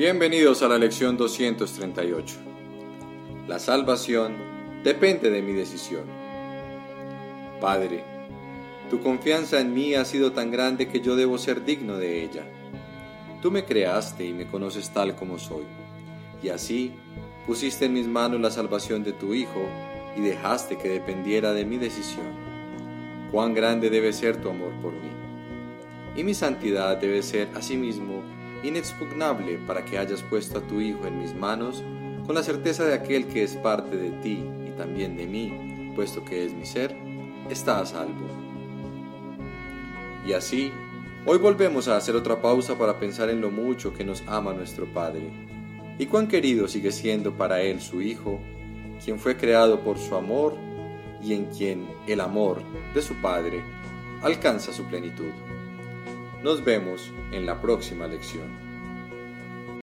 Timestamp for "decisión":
5.52-6.04, 21.76-22.24